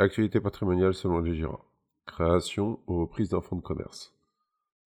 L'actualité 0.00 0.40
patrimoniale 0.40 0.94
selon 0.94 1.20
les 1.20 1.34
GIRA. 1.34 1.60
Création 2.06 2.80
ou 2.86 3.00
reprise 3.00 3.28
d'un 3.28 3.42
fonds 3.42 3.56
de 3.56 3.60
commerce. 3.60 4.14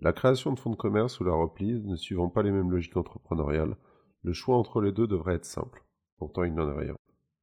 La 0.00 0.12
création 0.12 0.52
de 0.52 0.58
fonds 0.58 0.70
de 0.70 0.74
commerce 0.74 1.20
ou 1.20 1.24
la 1.24 1.34
reprise 1.34 1.84
ne 1.84 1.94
suivant 1.94 2.28
pas 2.28 2.42
les 2.42 2.50
mêmes 2.50 2.72
logiques 2.72 2.96
entrepreneuriales, 2.96 3.76
le 4.24 4.32
choix 4.32 4.56
entre 4.56 4.80
les 4.80 4.90
deux 4.90 5.06
devrait 5.06 5.36
être 5.36 5.44
simple. 5.44 5.84
Pourtant, 6.18 6.42
il 6.42 6.52
n'en 6.52 6.68
est 6.68 6.80
rien. 6.86 6.96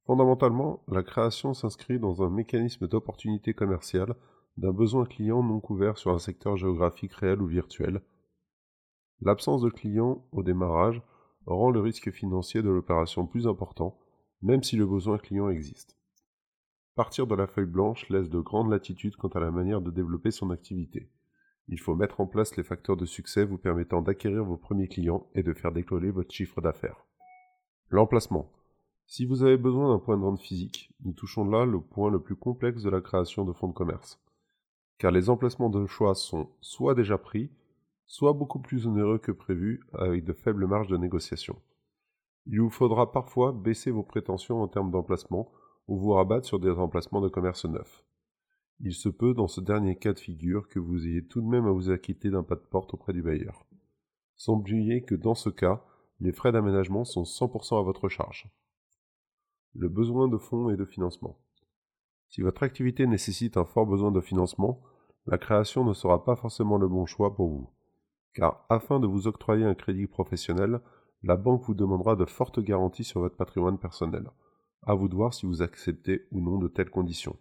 Fondamentalement, 0.04 0.82
la 0.86 1.02
création 1.02 1.54
s'inscrit 1.54 1.98
dans 1.98 2.22
un 2.22 2.28
mécanisme 2.28 2.88
d'opportunité 2.88 3.54
commerciale 3.54 4.16
d'un 4.58 4.72
besoin 4.72 5.06
client 5.06 5.42
non 5.42 5.60
couvert 5.60 5.96
sur 5.96 6.10
un 6.10 6.18
secteur 6.18 6.58
géographique 6.58 7.14
réel 7.14 7.40
ou 7.40 7.46
virtuel. 7.46 8.02
L'absence 9.22 9.62
de 9.62 9.70
clients 9.70 10.26
au 10.32 10.42
démarrage 10.42 11.00
rend 11.46 11.70
le 11.70 11.80
risque 11.80 12.10
financier 12.10 12.60
de 12.60 12.68
l'opération 12.68 13.26
plus 13.26 13.46
important, 13.46 13.98
même 14.42 14.62
si 14.62 14.76
le 14.76 14.84
besoin 14.84 15.16
client 15.16 15.48
existe. 15.48 15.96
Partir 16.94 17.26
de 17.26 17.34
la 17.34 17.46
feuille 17.46 17.64
blanche 17.64 18.06
laisse 18.10 18.28
de 18.28 18.38
grandes 18.40 18.70
latitudes 18.70 19.16
quant 19.16 19.28
à 19.28 19.40
la 19.40 19.50
manière 19.50 19.80
de 19.80 19.90
développer 19.90 20.30
son 20.30 20.50
activité. 20.50 21.08
Il 21.68 21.80
faut 21.80 21.94
mettre 21.94 22.20
en 22.20 22.26
place 22.26 22.54
les 22.56 22.62
facteurs 22.62 22.98
de 22.98 23.06
succès 23.06 23.46
vous 23.46 23.56
permettant 23.56 24.02
d'acquérir 24.02 24.44
vos 24.44 24.58
premiers 24.58 24.88
clients 24.88 25.26
et 25.34 25.42
de 25.42 25.54
faire 25.54 25.72
décoller 25.72 26.10
votre 26.10 26.32
chiffre 26.34 26.60
d'affaires. 26.60 27.06
L'emplacement. 27.88 28.52
Si 29.06 29.24
vous 29.24 29.42
avez 29.42 29.56
besoin 29.56 29.88
d'un 29.88 29.98
point 29.98 30.18
de 30.18 30.22
vente 30.22 30.40
physique, 30.40 30.92
nous 31.02 31.12
touchons 31.12 31.48
là 31.48 31.64
le 31.64 31.80
point 31.80 32.10
le 32.10 32.20
plus 32.20 32.36
complexe 32.36 32.82
de 32.82 32.90
la 32.90 33.00
création 33.00 33.46
de 33.46 33.52
fonds 33.52 33.68
de 33.68 33.72
commerce. 33.72 34.20
Car 34.98 35.12
les 35.12 35.30
emplacements 35.30 35.70
de 35.70 35.86
choix 35.86 36.14
sont 36.14 36.50
soit 36.60 36.94
déjà 36.94 37.16
pris, 37.16 37.50
soit 38.04 38.34
beaucoup 38.34 38.60
plus 38.60 38.86
onéreux 38.86 39.18
que 39.18 39.32
prévu 39.32 39.80
avec 39.94 40.24
de 40.24 40.32
faibles 40.34 40.66
marges 40.66 40.88
de 40.88 40.98
négociation. 40.98 41.56
Il 42.46 42.60
vous 42.60 42.70
faudra 42.70 43.12
parfois 43.12 43.52
baisser 43.52 43.90
vos 43.90 44.02
prétentions 44.02 44.62
en 44.62 44.68
termes 44.68 44.90
d'emplacement 44.90 45.50
ou 45.88 45.98
vous 45.98 46.12
rabattre 46.12 46.46
sur 46.46 46.60
des 46.60 46.70
emplacements 46.70 47.20
de 47.20 47.28
commerce 47.28 47.64
neufs. 47.64 48.04
Il 48.80 48.94
se 48.94 49.08
peut, 49.08 49.34
dans 49.34 49.48
ce 49.48 49.60
dernier 49.60 49.96
cas 49.96 50.12
de 50.12 50.18
figure, 50.18 50.68
que 50.68 50.78
vous 50.78 51.06
ayez 51.06 51.24
tout 51.24 51.40
de 51.40 51.46
même 51.46 51.66
à 51.66 51.70
vous 51.70 51.90
acquitter 51.90 52.30
d'un 52.30 52.42
pas 52.42 52.56
de 52.56 52.60
porte 52.60 52.94
auprès 52.94 53.12
du 53.12 53.22
bailleur. 53.22 53.64
Sans 54.36 54.54
oublier 54.54 55.02
que 55.02 55.14
dans 55.14 55.34
ce 55.34 55.50
cas, 55.50 55.84
les 56.20 56.32
frais 56.32 56.52
d'aménagement 56.52 57.04
sont 57.04 57.22
100% 57.22 57.78
à 57.78 57.82
votre 57.82 58.08
charge. 58.08 58.50
Le 59.74 59.88
besoin 59.88 60.28
de 60.28 60.36
fonds 60.36 60.70
et 60.70 60.76
de 60.76 60.84
financement. 60.84 61.38
Si 62.28 62.40
votre 62.42 62.62
activité 62.62 63.06
nécessite 63.06 63.56
un 63.56 63.64
fort 63.64 63.86
besoin 63.86 64.10
de 64.10 64.20
financement, 64.20 64.82
la 65.26 65.38
création 65.38 65.84
ne 65.84 65.92
sera 65.92 66.24
pas 66.24 66.34
forcément 66.34 66.78
le 66.78 66.88
bon 66.88 67.06
choix 67.06 67.34
pour 67.34 67.48
vous. 67.48 67.70
Car 68.34 68.64
afin 68.68 68.98
de 68.98 69.06
vous 69.06 69.28
octroyer 69.28 69.64
un 69.64 69.74
crédit 69.74 70.06
professionnel, 70.06 70.80
la 71.22 71.36
banque 71.36 71.64
vous 71.64 71.74
demandera 71.74 72.16
de 72.16 72.24
fortes 72.24 72.60
garanties 72.60 73.04
sur 73.04 73.20
votre 73.20 73.36
patrimoine 73.36 73.78
personnel. 73.78 74.30
À 74.84 74.94
vous 74.94 75.06
de 75.06 75.14
voir 75.14 75.32
si 75.32 75.46
vous 75.46 75.62
acceptez 75.62 76.26
ou 76.32 76.40
non 76.40 76.58
de 76.58 76.66
telles 76.66 76.90
conditions. 76.90 77.36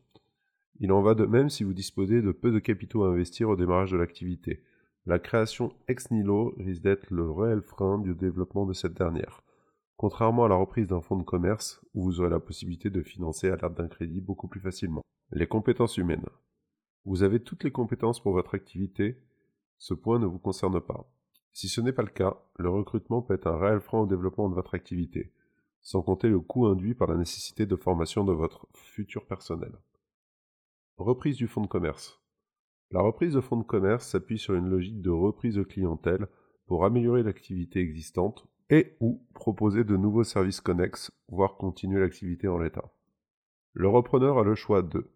Il 0.79 0.91
en 0.91 1.01
va 1.01 1.15
de 1.15 1.25
même 1.25 1.49
si 1.49 1.63
vous 1.63 1.73
disposez 1.73 2.21
de 2.21 2.31
peu 2.31 2.51
de 2.51 2.59
capitaux 2.59 3.03
à 3.03 3.09
investir 3.09 3.49
au 3.49 3.55
démarrage 3.55 3.91
de 3.91 3.97
l'activité. 3.97 4.63
La 5.07 5.17
création 5.17 5.73
ex 5.87 6.11
nihilo 6.11 6.53
risque 6.59 6.83
d'être 6.83 7.09
le 7.09 7.31
réel 7.31 7.63
frein 7.63 7.97
du 7.97 8.13
développement 8.13 8.67
de 8.67 8.73
cette 8.73 8.93
dernière. 8.93 9.41
Contrairement 9.97 10.45
à 10.45 10.49
la 10.49 10.55
reprise 10.55 10.85
d'un 10.85 11.01
fonds 11.01 11.17
de 11.17 11.23
commerce, 11.23 11.81
où 11.95 12.03
vous 12.03 12.19
aurez 12.19 12.29
la 12.29 12.39
possibilité 12.39 12.91
de 12.91 13.01
financer 13.01 13.49
à 13.49 13.55
l'aide 13.55 13.73
d'un 13.73 13.87
crédit 13.87 14.21
beaucoup 14.21 14.47
plus 14.47 14.61
facilement. 14.61 15.01
Les 15.31 15.47
compétences 15.47 15.97
humaines. 15.97 16.29
Vous 17.05 17.23
avez 17.23 17.39
toutes 17.39 17.63
les 17.63 17.71
compétences 17.71 18.21
pour 18.21 18.33
votre 18.33 18.53
activité, 18.53 19.17
ce 19.79 19.95
point 19.95 20.19
ne 20.19 20.27
vous 20.27 20.37
concerne 20.37 20.79
pas. 20.79 21.11
Si 21.53 21.69
ce 21.69 21.81
n'est 21.81 21.91
pas 21.91 22.03
le 22.03 22.09
cas, 22.09 22.37
le 22.59 22.69
recrutement 22.69 23.23
peut 23.23 23.33
être 23.33 23.47
un 23.47 23.57
réel 23.57 23.79
frein 23.79 24.01
au 24.01 24.05
développement 24.05 24.47
de 24.47 24.53
votre 24.53 24.75
activité 24.75 25.33
sans 25.81 26.01
compter 26.01 26.29
le 26.29 26.39
coût 26.39 26.67
induit 26.67 26.93
par 26.93 27.07
la 27.07 27.17
nécessité 27.17 27.65
de 27.65 27.75
formation 27.75 28.23
de 28.23 28.33
votre 28.33 28.67
futur 28.73 29.25
personnel. 29.25 29.71
Reprise 30.97 31.37
du 31.37 31.47
fonds 31.47 31.61
de 31.61 31.67
commerce. 31.67 32.21
La 32.91 33.01
reprise 33.01 33.33
de 33.33 33.41
fonds 33.41 33.57
de 33.57 33.63
commerce 33.63 34.07
s'appuie 34.07 34.37
sur 34.37 34.53
une 34.53 34.69
logique 34.69 35.01
de 35.01 35.09
reprise 35.09 35.55
de 35.55 35.63
clientèle 35.63 36.27
pour 36.67 36.85
améliorer 36.85 37.23
l'activité 37.23 37.79
existante 37.79 38.45
et 38.69 38.95
ou 38.99 39.25
proposer 39.33 39.83
de 39.83 39.97
nouveaux 39.97 40.23
services 40.23 40.61
connexes, 40.61 41.09
voire 41.27 41.57
continuer 41.57 41.99
l'activité 41.99 42.47
en 42.47 42.57
l'état. 42.57 42.91
Le 43.73 43.87
repreneur 43.87 44.37
a 44.39 44.43
le 44.43 44.55
choix 44.55 44.81
de 44.81 45.09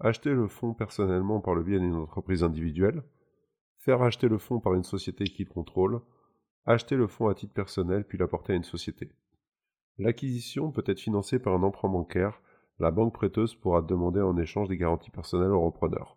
acheter 0.00 0.30
le 0.30 0.48
fonds 0.48 0.74
personnellement 0.74 1.40
par 1.40 1.54
le 1.54 1.62
biais 1.62 1.78
d'une 1.78 1.94
entreprise 1.94 2.42
individuelle, 2.42 3.02
faire 3.78 4.02
acheter 4.02 4.28
le 4.28 4.38
fonds 4.38 4.60
par 4.60 4.74
une 4.74 4.84
société 4.84 5.24
qu'il 5.24 5.48
contrôle, 5.48 6.00
acheter 6.64 6.96
le 6.96 7.06
fonds 7.06 7.28
à 7.28 7.34
titre 7.34 7.52
personnel 7.52 8.04
puis 8.04 8.18
l'apporter 8.18 8.52
à 8.52 8.56
une 8.56 8.64
société. 8.64 9.10
L'acquisition 10.00 10.70
peut 10.70 10.82
être 10.86 10.98
financée 10.98 11.38
par 11.38 11.52
un 11.52 11.62
emprunt 11.62 11.90
bancaire, 11.90 12.40
la 12.78 12.90
banque 12.90 13.12
prêteuse 13.12 13.54
pourra 13.54 13.82
demander 13.82 14.22
en 14.22 14.38
échange 14.38 14.68
des 14.68 14.78
garanties 14.78 15.10
personnelles 15.10 15.52
au 15.52 15.60
repreneur. 15.60 16.16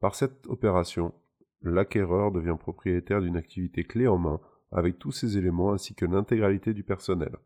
Par 0.00 0.14
cette 0.14 0.46
opération, 0.46 1.12
l'acquéreur 1.60 2.32
devient 2.32 2.56
propriétaire 2.58 3.20
d'une 3.20 3.36
activité 3.36 3.84
clé 3.84 4.08
en 4.08 4.16
main 4.16 4.40
avec 4.72 4.98
tous 4.98 5.12
ses 5.12 5.36
éléments 5.36 5.72
ainsi 5.72 5.94
que 5.94 6.06
l'intégralité 6.06 6.72
du 6.72 6.82
personnel. 6.82 7.36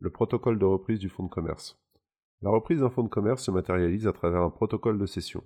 Le 0.00 0.10
protocole 0.10 0.58
de 0.58 0.66
reprise 0.66 0.98
du 0.98 1.08
fonds 1.08 1.24
de 1.24 1.30
commerce. 1.30 1.80
La 2.42 2.50
reprise 2.50 2.80
d'un 2.80 2.90
fonds 2.90 3.04
de 3.04 3.08
commerce 3.08 3.42
se 3.42 3.50
matérialise 3.50 4.06
à 4.06 4.12
travers 4.12 4.42
un 4.42 4.50
protocole 4.50 4.98
de 4.98 5.06
cession. 5.06 5.42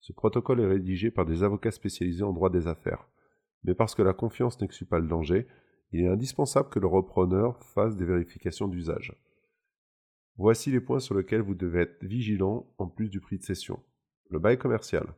Ce 0.00 0.14
protocole 0.14 0.60
est 0.60 0.66
rédigé 0.66 1.10
par 1.10 1.26
des 1.26 1.42
avocats 1.42 1.72
spécialisés 1.72 2.24
en 2.24 2.32
droit 2.32 2.48
des 2.48 2.66
affaires. 2.66 3.06
Mais 3.64 3.74
parce 3.74 3.94
que 3.94 4.02
la 4.02 4.14
confiance 4.14 4.58
n'exclut 4.62 4.86
pas 4.86 4.98
le 4.98 5.08
danger, 5.08 5.46
il 5.92 6.04
est 6.04 6.08
indispensable 6.08 6.68
que 6.68 6.78
le 6.78 6.86
repreneur 6.86 7.62
fasse 7.62 7.96
des 7.96 8.04
vérifications 8.04 8.68
d'usage. 8.68 9.14
Voici 10.36 10.70
les 10.70 10.80
points 10.80 11.00
sur 11.00 11.14
lesquels 11.14 11.40
vous 11.40 11.54
devez 11.54 11.80
être 11.80 12.04
vigilant 12.04 12.66
en 12.78 12.86
plus 12.86 13.08
du 13.08 13.20
prix 13.20 13.38
de 13.38 13.42
cession. 13.42 13.80
Le 14.30 14.38
bail 14.38 14.58
commercial. 14.58 15.14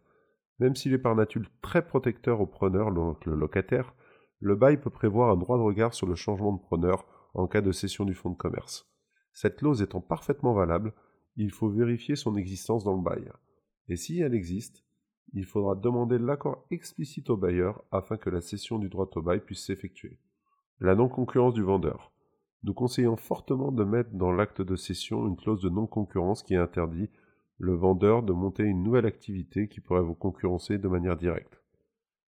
Même 0.60 0.76
s'il 0.76 0.92
est 0.92 0.98
par 0.98 1.16
nature 1.16 1.42
très 1.60 1.84
protecteur 1.84 2.41
au 2.41 2.47
preneur, 2.47 2.92
donc 2.92 3.26
le 3.26 3.34
locataire, 3.34 3.94
le 4.38 4.54
bail 4.54 4.80
peut 4.80 4.91
prévoir 4.91 5.30
un 5.30 5.36
droit 5.36 5.59
de 5.59 5.62
regard 5.62 5.92
sur 5.92 6.06
le 6.06 6.14
changement 6.14 6.53
de 6.53 6.60
preneur 6.60 7.04
en 7.34 7.47
cas 7.47 7.60
de 7.60 7.72
cession 7.72 8.04
du 8.04 8.14
fonds 8.14 8.30
de 8.30 8.36
commerce. 8.36 8.88
Cette 9.32 9.56
clause 9.56 9.82
étant 9.82 10.00
parfaitement 10.00 10.54
valable, 10.54 10.94
il 11.36 11.50
faut 11.50 11.69
vérifier 11.69 12.16
son 12.16 12.36
existence 12.36 12.84
dans 12.84 12.97
le 12.97 13.03
bail. 13.03 13.30
Et 13.88 13.97
si 13.97 14.20
elle 14.20 14.34
existe, 14.34 14.84
il 15.32 15.44
faudra 15.44 15.75
demander 15.75 16.19
l'accord 16.19 16.66
explicite 16.70 17.30
au 17.30 17.36
bailleur 17.36 17.84
afin 17.91 18.16
que 18.16 18.30
la 18.30 18.41
cession 18.41 18.78
du 18.78 18.88
droit 18.88 19.09
au 19.14 19.22
bail 19.22 19.41
puisse 19.41 19.64
s'effectuer. 19.64 20.19
La 20.82 20.94
non-concurrence 20.94 21.52
du 21.52 21.62
vendeur. 21.62 22.10
Nous 22.62 22.72
conseillons 22.72 23.18
fortement 23.18 23.70
de 23.70 23.84
mettre 23.84 24.12
dans 24.14 24.32
l'acte 24.32 24.62
de 24.62 24.76
cession 24.76 25.26
une 25.26 25.36
clause 25.36 25.60
de 25.60 25.68
non-concurrence 25.68 26.42
qui 26.42 26.56
interdit 26.56 27.10
le 27.58 27.74
vendeur 27.74 28.22
de 28.22 28.32
monter 28.32 28.62
une 28.62 28.82
nouvelle 28.82 29.04
activité 29.04 29.68
qui 29.68 29.80
pourrait 29.80 30.00
vous 30.00 30.14
concurrencer 30.14 30.78
de 30.78 30.88
manière 30.88 31.18
directe. 31.18 31.60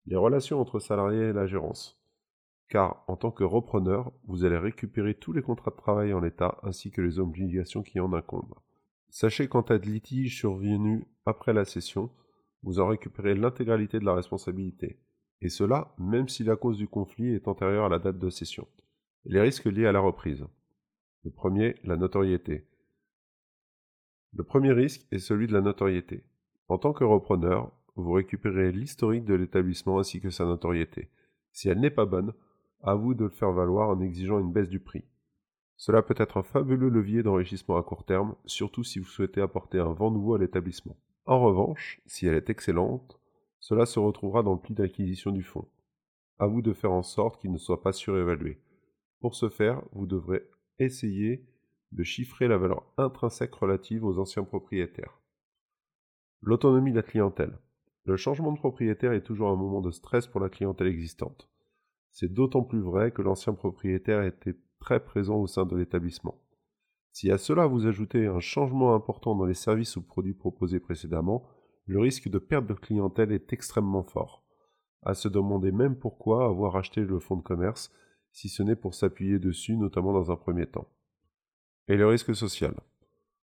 Les 0.06 0.16
relations 0.16 0.62
entre 0.62 0.78
salariés 0.78 1.28
et 1.28 1.32
la 1.34 1.47
gérance. 1.47 2.00
Car, 2.70 3.04
en 3.06 3.16
tant 3.16 3.32
que 3.32 3.44
repreneur, 3.44 4.12
vous 4.26 4.47
allez 4.47 4.56
récupérer 4.56 5.12
tous 5.12 5.34
les 5.34 5.42
contrats 5.42 5.70
de 5.70 5.76
travail 5.76 6.15
en 6.15 6.20
l'état 6.20 6.56
ainsi 6.62 6.91
que 6.91 7.03
les 7.03 7.19
obligations 7.19 7.82
qui 7.82 8.00
en 8.00 8.15
incombent. 8.15 8.59
Sachez 9.10 9.48
qu'en 9.48 9.62
cas 9.62 9.78
de 9.78 9.91
litige 9.91 10.38
survenu 10.38 11.06
après 11.26 11.53
la 11.53 11.66
cession, 11.66 12.09
vous 12.62 12.80
en 12.80 12.86
récupérez 12.86 13.34
l'intégralité 13.34 13.98
de 13.98 14.06
la 14.06 14.15
responsabilité 14.15 14.98
et 15.41 15.49
cela 15.49 15.94
même 15.99 16.28
si 16.28 16.44
la 16.44 16.56
cause 16.56 16.76
du 16.76 16.88
conflit 16.88 17.34
est 17.34 17.49
antérieure 17.49 17.87
à 17.87 17.88
la 17.88 17.99
date 17.99 18.19
de 18.19 18.31
cession. 18.31 18.66
Les 19.25 19.41
risques 19.41 19.66
liés 19.66 19.87
à 19.87 19.93
la 19.93 20.00
reprise. 20.00 20.47
Le 21.25 21.31
premier, 21.31 21.76
la 21.84 21.97
notoriété. 21.97 22.66
Le 24.34 24.44
premier 24.44 24.72
risque 24.72 25.06
est 25.10 25.19
celui 25.19 25.47
de 25.47 25.53
la 25.53 25.60
notoriété. 25.60 26.22
En 26.69 26.78
tant 26.78 26.93
que 26.93 27.04
repreneur, 27.04 27.72
vous 27.97 28.12
récupérez 28.12 28.72
l'historique 28.72 29.25
de 29.25 29.34
l'établissement 29.34 29.98
ainsi 29.98 30.21
que 30.21 30.31
sa 30.31 30.44
notoriété. 30.44 31.09
Si 31.53 31.69
elle 31.69 31.81
n'est 31.81 31.91
pas 31.91 32.06
bonne, 32.06 32.32
à 32.82 32.94
vous 32.94 33.15
de 33.15 33.25
le 33.25 33.31
faire 33.31 33.53
valoir 33.53 33.88
en 33.88 34.00
exigeant 34.00 34.38
une 34.38 34.53
baisse 34.53 34.69
du 34.69 34.81
prix. 34.81 35.04
Cela 35.77 36.03
peut 36.03 36.15
être 36.16 36.38
un 36.38 36.43
fabuleux 36.43 36.88
levier 36.88 37.22
d'enrichissement 37.22 37.77
à 37.77 37.82
court 37.82 38.04
terme, 38.04 38.34
surtout 38.47 38.84
si 38.84 38.98
vous 38.98 39.06
souhaitez 39.06 39.41
apporter 39.41 39.78
un 39.78 39.93
vent 39.93 40.10
nouveau 40.10 40.34
à 40.34 40.38
l'établissement. 40.38 40.97
En 41.25 41.41
revanche, 41.41 42.01
si 42.07 42.27
elle 42.27 42.34
est 42.34 42.51
excellente, 42.51 43.17
cela 43.60 43.87
se 43.87 43.99
retrouvera 43.99 44.43
dans 44.43 44.55
le 44.55 44.60
pli 44.60 44.75
d'acquisition 44.75 45.33
du 45.33 45.43
fonds. 45.43 45.69
À 46.39 46.47
vous 46.47 46.63
de 46.63 46.72
faire 46.72 46.93
en 46.93 47.03
sorte 47.03 47.41
qu'il 47.41 47.53
ne 47.53 47.59
soit 47.59 47.83
pas 47.83 47.93
surévalué. 47.93 48.60
Pour 49.21 49.34
ce 49.34 49.49
faire, 49.49 49.83
vous 49.93 50.07
devrez 50.07 50.43
essayer 50.78 51.45
de 51.93 52.03
chiffrer 52.05 52.49
la 52.49 52.59
valeur 52.59 52.84
intrinsèque 52.97 53.55
relative 53.55 54.05
aux 54.05 54.19
anciens 54.19 54.45
propriétaires. 54.45 55.21
L'autonomie 56.43 56.93
de 56.93 56.97
la 56.97 57.03
clientèle. 57.03 57.59
Le 58.05 58.16
changement 58.16 58.53
de 58.53 58.59
propriétaire 58.59 59.13
est 59.13 59.25
toujours 59.25 59.51
un 59.51 59.57
moment 59.57 59.81
de 59.81 59.91
stress 59.91 60.27
pour 60.27 60.41
la 60.41 60.49
clientèle 60.49 60.87
existante. 60.87 61.49
C'est 62.13 62.33
d'autant 62.33 62.63
plus 62.63 62.81
vrai 62.81 63.11
que 63.11 63.22
l'ancien 63.22 63.54
propriétaire 63.54 64.22
était 64.22 64.57
très 64.81 65.04
présent 65.04 65.37
au 65.37 65.47
sein 65.47 65.66
de 65.66 65.77
l'établissement. 65.77 66.41
Si 67.13 67.31
à 67.31 67.39
cela 67.39 67.66
vous 67.66 67.87
ajoutez 67.87 68.27
un 68.27 68.41
changement 68.41 68.95
important 68.95 69.34
dans 69.34 69.45
les 69.45 69.54
services 69.54 69.97
ou 69.97 70.03
produits 70.03 70.34
proposés 70.34 70.78
précédemment, 70.78 71.49
le 71.89 72.01
risque 72.01 72.29
de 72.29 72.39
perte 72.39 72.67
de 72.67 72.75
clientèle 72.75 73.33
est 73.33 73.53
extrêmement 73.55 74.03
fort. 74.03 74.45
À 75.03 75.15
se 75.15 75.27
demander 75.27 75.73
même 75.73 75.97
pourquoi 75.97 76.45
avoir 76.45 76.77
acheté 76.77 77.01
le 77.01 77.19
fonds 77.19 77.37
de 77.37 77.43
commerce, 77.43 77.91
si 78.31 78.51
ce 78.51 78.63
n'est 78.63 78.77
pour 78.77 78.95
s'appuyer 78.95 79.39
dessus, 79.39 79.75
notamment 79.75 80.13
dans 80.13 80.31
un 80.31 80.37
premier 80.37 80.67
temps. 80.67 80.87
Et 81.89 81.97
le 81.97 82.07
risque 82.07 82.35
social. 82.35 82.75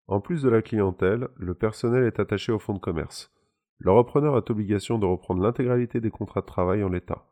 En 0.08 0.20
plus 0.20 0.42
de 0.42 0.48
la 0.48 0.60
clientèle, 0.60 1.28
le 1.36 1.54
personnel 1.54 2.04
est 2.04 2.18
attaché 2.18 2.50
au 2.50 2.58
fonds 2.58 2.74
de 2.74 2.80
commerce. 2.80 3.32
Le 3.78 3.92
repreneur 3.92 4.34
a 4.34 4.50
obligation 4.50 4.98
de 4.98 5.06
reprendre 5.06 5.40
l'intégralité 5.40 6.00
des 6.00 6.10
contrats 6.10 6.40
de 6.40 6.46
travail 6.46 6.82
en 6.82 6.88
l'état. 6.88 7.24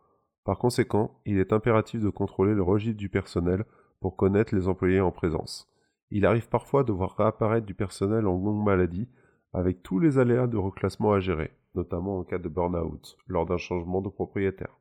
Par 0.44 0.58
conséquent, 0.58 1.20
il 1.26 1.38
est 1.38 1.52
impératif 1.52 2.00
de 2.00 2.08
contrôler 2.08 2.54
le 2.54 2.62
registre 2.62 2.96
du 2.96 3.08
personnel 3.08 3.64
pour 4.00 4.16
connaître 4.16 4.54
les 4.54 4.68
employés 4.68 5.00
en 5.00 5.10
présence. 5.10 5.68
Il 6.10 6.24
arrive 6.24 6.48
parfois 6.48 6.84
de 6.84 6.92
voir 6.92 7.16
réapparaître 7.16 7.66
du 7.66 7.74
personnel 7.74 8.28
en 8.28 8.38
longue 8.38 8.64
maladie 8.64 9.08
avec 9.52 9.82
tous 9.82 9.98
les 9.98 10.18
aléas 10.18 10.46
de 10.46 10.56
reclassement 10.56 11.12
à 11.12 11.20
gérer, 11.20 11.52
notamment 11.74 12.18
en 12.18 12.24
cas 12.24 12.38
de 12.38 12.48
burn-out 12.48 13.16
lors 13.26 13.46
d'un 13.46 13.58
changement 13.58 14.00
de 14.00 14.08
propriétaire. 14.08 14.79